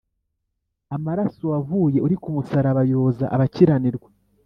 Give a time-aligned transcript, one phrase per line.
[0.95, 4.09] Amaraso wavuye uri kumusaraba yoza abakiranirwa